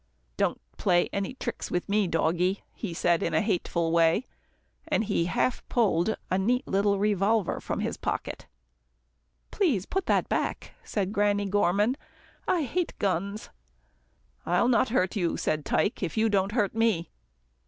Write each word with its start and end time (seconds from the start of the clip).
"Don't 0.35 0.59
play 0.77 1.09
any 1.13 1.35
tricks 1.35 1.69
with 1.69 1.87
me, 1.87 2.07
doggie," 2.07 2.63
he 2.73 2.91
said 2.91 3.21
in 3.21 3.35
a 3.35 3.41
hateful 3.43 3.91
way, 3.91 4.25
and 4.87 5.03
he 5.03 5.25
half 5.25 5.63
pulled 5.69 6.17
a 6.31 6.39
neat 6.39 6.65
little 6.67 6.97
revolver 6.97 7.59
from 7.61 7.81
his 7.81 7.97
pocket. 7.97 8.47
"Please 9.51 9.85
put 9.85 10.07
that 10.07 10.27
back," 10.27 10.71
said 10.83 11.13
Granny 11.13 11.45
Gorman, 11.45 11.95
"I 12.47 12.63
hate 12.63 12.97
guns." 12.97 13.51
"I'll 14.43 14.67
not 14.69 14.89
hurt 14.89 15.15
you," 15.15 15.37
said 15.37 15.65
Tike, 15.65 16.01
"if 16.01 16.17
you 16.17 16.29
don't 16.29 16.53
hurt 16.53 16.73
me." 16.73 17.11